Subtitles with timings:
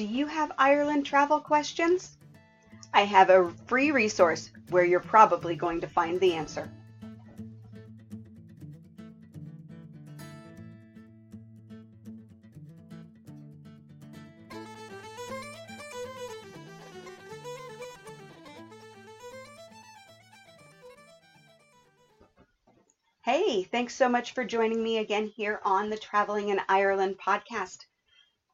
[0.00, 2.16] Do you have Ireland travel questions?
[2.94, 6.72] I have a free resource where you're probably going to find the answer.
[23.20, 27.84] Hey, thanks so much for joining me again here on the Traveling in Ireland podcast.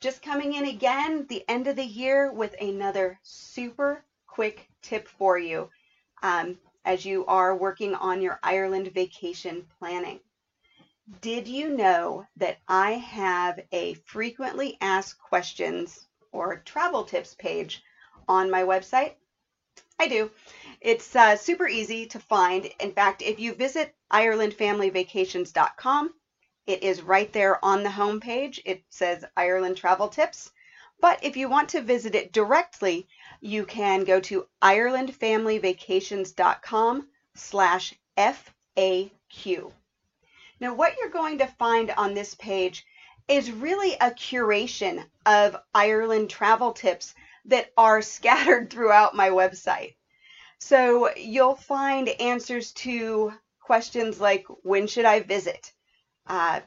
[0.06, 5.36] Just coming in again, the end of the year with another super quick tip for
[5.36, 5.68] you
[6.22, 10.20] um, as you are working on your Ireland vacation planning.
[11.22, 17.82] Did you know that I have a frequently asked questions or travel tips page
[18.28, 19.14] on my website?
[19.98, 20.30] I do.
[20.80, 22.70] It's uh, super easy to find.
[22.78, 26.14] In fact, if you visit IrelandFamilyVacations.com,
[26.66, 28.60] it is right there on the home page.
[28.64, 30.50] It says Ireland Travel Tips.
[31.00, 33.08] But if you want to visit it directly,
[33.40, 39.72] you can go to IrelandFamilyVacations.com slash FAQ.
[40.58, 42.86] Now, what you're going to find on this page
[43.28, 49.94] is really a curation of Ireland travel tips that are scattered throughout my website.
[50.58, 55.72] So you'll find answers to questions like when should I visit?
[56.26, 56.60] Uh,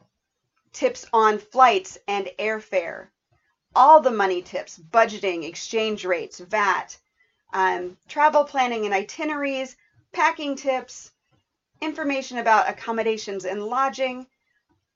[0.72, 3.08] tips on flights and airfare,
[3.76, 6.98] all the money tips, budgeting, exchange rates, VAT,
[7.54, 9.76] um, travel planning and itineraries,
[10.12, 11.12] packing tips,
[11.82, 14.28] information about accommodations and lodging,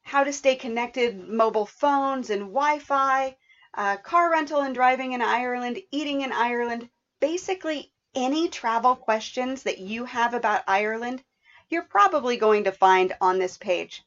[0.03, 3.36] how to stay connected, mobile phones and Wi Fi,
[3.73, 6.89] uh, car rental and driving in Ireland, eating in Ireland,
[7.20, 11.23] basically any travel questions that you have about Ireland,
[11.70, 14.03] you're probably going to find on this page.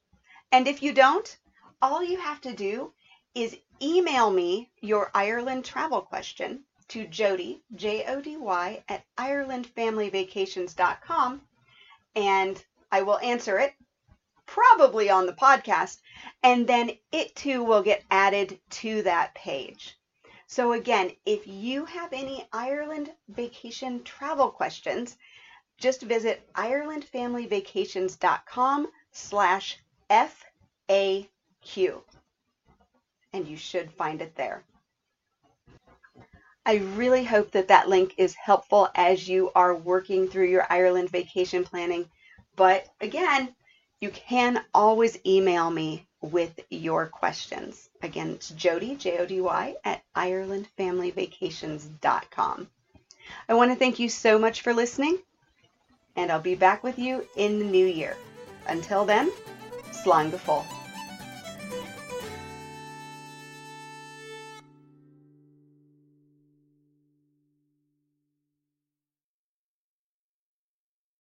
[0.53, 1.37] And if you don't,
[1.83, 2.93] all you have to do
[3.35, 11.43] is email me your Ireland travel question to Jody, J O D Y, at IrelandFamilyVacations.com,
[12.15, 13.75] and I will answer it
[14.47, 15.99] probably on the podcast,
[16.43, 19.99] and then it too will get added to that page.
[20.47, 25.17] So again, if you have any Ireland vacation travel questions,
[25.77, 29.79] just visit IrelandFamilyVacations.com slash
[30.11, 32.01] FAQ
[33.33, 34.65] and you should find it there.
[36.65, 41.11] I really hope that that link is helpful as you are working through your Ireland
[41.11, 42.09] vacation planning.
[42.57, 43.55] But again,
[44.01, 47.89] you can always email me with your questions.
[48.03, 52.69] Again, it's Jody, J O D Y, at IrelandFamilyVacations.com.
[53.49, 55.19] I want to thank you so much for listening,
[56.17, 58.17] and I'll be back with you in the new year.
[58.67, 59.31] Until then,
[60.07, 60.63] slán go